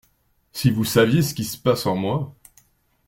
Si 0.51 0.71
vous 0.71 0.83
saviez 0.83 1.21
ce 1.21 1.35
qui 1.35 1.43
se 1.45 1.59
passe 1.59 1.85
en 1.85 1.95
moi. 1.95 2.33